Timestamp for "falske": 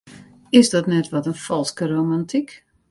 1.45-1.85